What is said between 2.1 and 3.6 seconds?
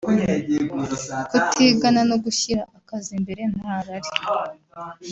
gushyira akazi imbere